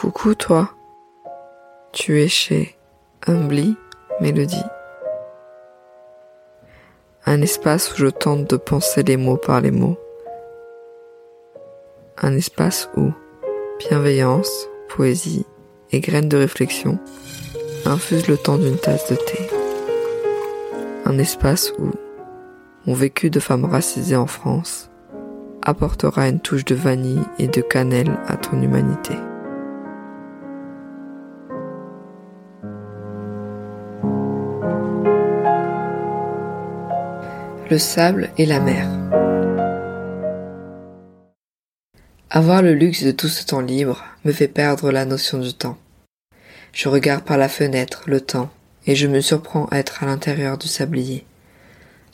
[0.00, 0.70] Coucou toi,
[1.90, 2.78] tu es chez
[3.26, 3.76] Humbly
[4.20, 4.62] Mélodie.
[7.26, 9.98] Un espace où je tente de penser les mots par les mots.
[12.16, 13.10] Un espace où
[13.80, 15.44] bienveillance, poésie
[15.90, 17.00] et graines de réflexion
[17.84, 19.50] infusent le temps d'une tasse de thé.
[21.06, 21.90] Un espace où
[22.86, 24.92] mon vécu de femme racisée en France
[25.62, 29.16] apportera une touche de vanille et de cannelle à ton humanité.
[37.70, 38.88] Le sable et la mer.
[42.30, 45.76] Avoir le luxe de tout ce temps libre me fait perdre la notion du temps.
[46.72, 48.48] Je regarde par la fenêtre le temps
[48.86, 51.26] et je me surprends à être à l'intérieur du sablier.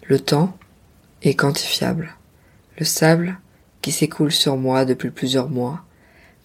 [0.03, 0.59] Le temps
[1.23, 2.17] est quantifiable.
[2.81, 3.39] Le sable,
[3.81, 5.85] qui s'écoule sur moi depuis plusieurs mois,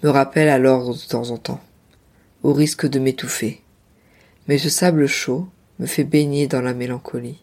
[0.04, 1.62] me rappelle à l'ordre de temps en temps,
[2.44, 3.64] au risque de m'étouffer.
[4.48, 7.42] Mais ce sable chaud me fait baigner dans la mélancolie.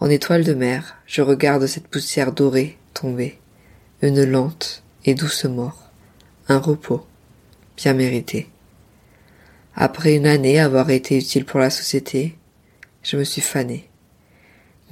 [0.00, 3.38] En étoile de mer, je regarde cette poussière dorée tomber,
[4.00, 5.90] une lente et douce mort,
[6.48, 7.04] un repos,
[7.76, 8.48] bien mérité.
[9.74, 12.36] Après une année avoir été utile pour la société,
[13.02, 13.88] je me suis fanée.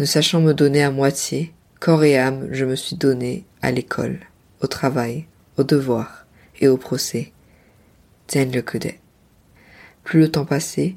[0.01, 4.19] Ne sachant me donner à moitié, corps et âme, je me suis donné à l'école,
[4.61, 5.27] au travail,
[5.57, 6.27] au devoir
[6.61, 7.33] et au procès.
[8.27, 8.79] Tiens le que
[10.03, 10.97] Plus le temps passait,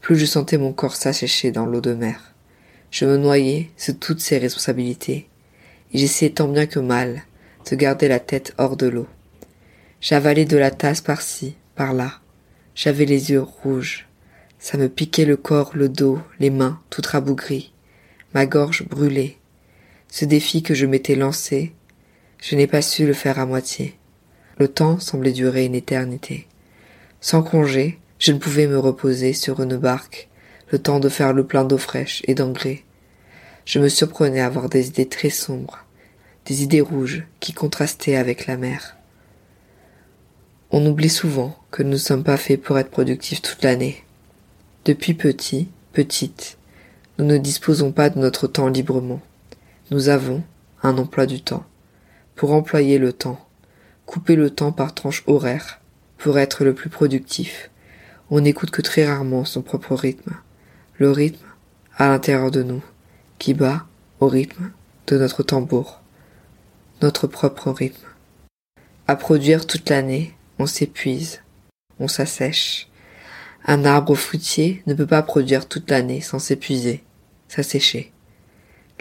[0.00, 2.33] plus je sentais mon corps s'assécher dans l'eau de mer.
[2.94, 5.26] Je me noyais sous toutes ces responsabilités,
[5.92, 7.24] et j'essayais tant bien que mal
[7.68, 9.08] de garder la tête hors de l'eau.
[10.00, 12.20] J'avalais de la tasse par-ci, par-là.
[12.76, 14.06] J'avais les yeux rouges.
[14.60, 17.72] Ça me piquait le corps, le dos, les mains, tout rabougries.
[18.32, 19.38] Ma gorge brûlait.
[20.08, 21.72] Ce défi que je m'étais lancé,
[22.40, 23.98] je n'ai pas su le faire à moitié.
[24.58, 26.46] Le temps semblait durer une éternité.
[27.20, 30.28] Sans congé, je ne pouvais me reposer sur une barque
[30.70, 32.82] le temps de faire le plein d'eau fraîche et d'engrais.
[33.64, 35.84] Je me surprenais à avoir des idées très sombres,
[36.46, 38.96] des idées rouges qui contrastaient avec la mer.
[40.70, 44.04] On oublie souvent que nous ne sommes pas faits pour être productifs toute l'année.
[44.84, 46.58] Depuis petit, petite,
[47.18, 49.22] nous ne disposons pas de notre temps librement.
[49.90, 50.42] Nous avons
[50.82, 51.64] un emploi du temps.
[52.34, 53.38] Pour employer le temps,
[54.06, 55.80] couper le temps par tranche horaire,
[56.18, 57.70] pour être le plus productif,
[58.30, 60.34] on n'écoute que très rarement son propre rythme
[60.96, 61.46] le rythme
[61.96, 62.82] à l'intérieur de nous,
[63.38, 63.86] qui bat
[64.20, 64.70] au rythme
[65.08, 66.00] de notre tambour,
[67.02, 68.06] notre propre rythme.
[69.08, 71.42] À produire toute l'année, on s'épuise,
[71.98, 72.88] on s'assèche.
[73.66, 77.02] Un arbre fruitier ne peut pas produire toute l'année sans s'épuiser,
[77.48, 78.12] s'assécher.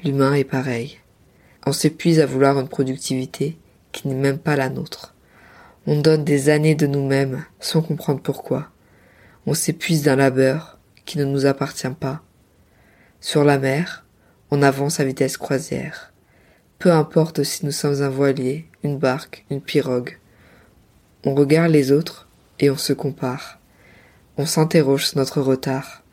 [0.03, 0.99] L'humain est pareil.
[1.65, 3.57] On s'épuise à vouloir une productivité
[3.91, 5.13] qui n'est même pas la nôtre.
[5.85, 8.69] On donne des années de nous-mêmes sans comprendre pourquoi.
[9.45, 10.72] On s'épuise d'un labeur
[11.05, 12.21] qui ne nous appartient pas.
[13.19, 14.05] Sur la mer,
[14.51, 16.13] on avance à vitesse croisière.
[16.79, 20.19] Peu importe si nous sommes un voilier, une barque, une pirogue.
[21.25, 22.27] On regarde les autres
[22.59, 23.59] et on se compare.
[24.37, 26.03] On s'interroge sur notre retard.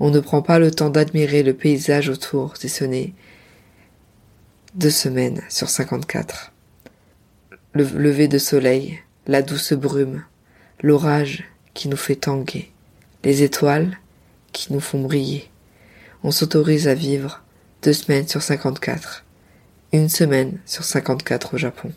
[0.00, 3.14] On ne prend pas le temps d'admirer le paysage autour, si ce n'est
[4.74, 6.52] deux semaines sur cinquante-quatre.
[7.72, 10.24] Le lever de soleil, la douce brume,
[10.82, 11.44] l'orage
[11.74, 12.72] qui nous fait tanguer,
[13.24, 13.98] les étoiles
[14.52, 15.48] qui nous font briller.
[16.22, 17.42] On s'autorise à vivre
[17.82, 19.24] deux semaines sur cinquante-quatre,
[19.92, 21.92] une semaine sur cinquante-quatre au Japon.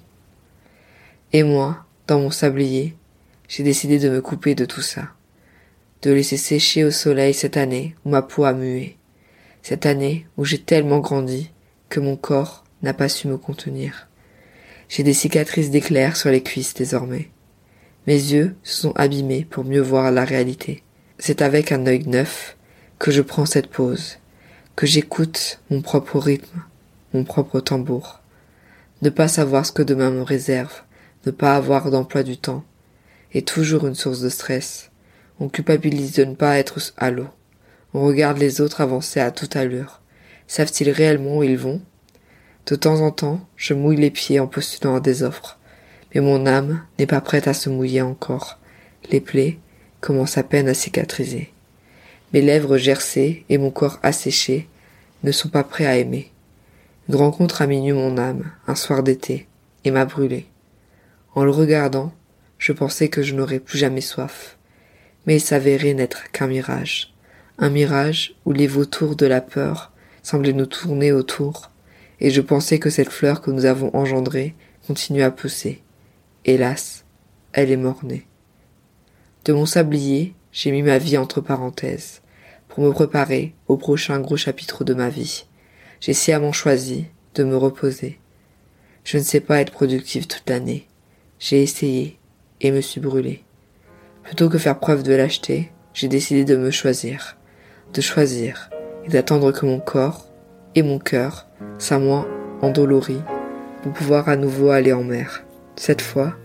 [1.34, 2.96] Et moi, dans mon sablier,
[3.48, 5.10] j'ai décidé de me couper de tout ça,
[6.02, 8.98] de laisser sécher au soleil cette année où ma peau a mué,
[9.62, 11.52] cette année où j'ai tellement grandi
[11.90, 14.08] que mon corps n'a pas su me contenir.
[14.90, 17.30] J'ai des cicatrices d'éclairs sur les cuisses désormais.
[18.08, 20.84] Mes yeux se sont abîmés pour mieux voir la réalité
[21.22, 22.58] c'est avec un œil neuf
[22.98, 24.18] que je prends cette pause,
[24.76, 26.64] que j'écoute mon propre rythme,
[27.14, 28.22] mon propre tambour.
[29.04, 30.82] Ne pas savoir ce que demain me réserve,
[31.28, 32.64] ne pas avoir d'emploi du temps,
[33.35, 34.90] est toujours une source de stress.
[35.40, 37.29] On culpabilise de ne pas être à l'eau.
[37.94, 40.02] On regarde les autres avancer à toute allure.
[40.47, 41.84] Savent-ils réellement où ils vont?
[42.66, 45.59] De temps en temps, je mouille les pieds en postulant à des offres.
[46.16, 48.58] Mais mon âme n'est pas prête à se mouiller encore.
[49.12, 49.59] Les plaies,
[50.02, 51.53] commence à peine à cicatriser.
[52.34, 54.68] Mes lèvres gercées et mon corps asséché
[55.24, 56.32] ne sont pas prêts à aimer.
[57.08, 59.48] Une rencontre a minuit mon âme, un soir d'été,
[59.86, 60.48] et m'a brûlé.
[61.36, 62.14] En le regardant,
[62.58, 64.58] je pensais que je n'aurais plus jamais soif.
[65.26, 67.14] Mais il s'avérait n'être qu'un mirage.
[67.59, 69.92] Un mirage où les vautours de la peur
[70.24, 71.70] semblaient nous tourner autour,
[72.20, 74.56] et je pensais que cette fleur que nous avons engendrée
[74.88, 75.82] continue à pousser.
[76.46, 77.04] Hélas,
[77.54, 78.26] elle est mornée
[79.43, 82.22] De mon sablier, j'ai mis ma vie entre parenthèses,
[82.67, 85.46] pour me préparer au prochain gros chapitre de ma vie.
[85.99, 88.20] J'ai sciemment choisi de me reposer.
[89.03, 90.85] Je ne sais pas être productive toute l'année.
[91.40, 92.20] J'ai essayé
[92.59, 93.43] et me suis brûlé.
[94.22, 97.35] Plutôt que faire preuve de lâcheté, j'ai décidé de me choisir,
[97.96, 98.70] de choisir
[99.05, 100.28] et d'attendre que mon corps
[100.76, 101.47] et mon cœur
[101.79, 102.28] soient moins
[102.61, 103.23] endoloris
[103.82, 105.44] pour pouvoir à nouveau aller en mer.
[105.76, 106.35] Cette fois,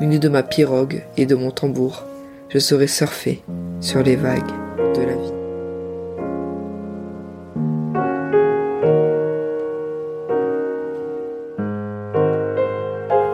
[0.00, 2.04] muni de ma pirogue et de mon tambour,
[2.54, 3.42] je serai surfer
[3.80, 4.46] sur les vagues
[4.78, 5.32] de la vie.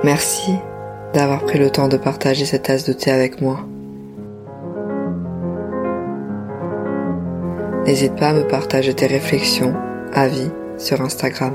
[0.02, 0.52] Merci
[1.12, 3.60] d'avoir pris le temps de partager cette tasse de thé avec moi.
[7.84, 9.74] N'hésite pas à me partager tes réflexions,
[10.14, 11.52] avis sur Instagram.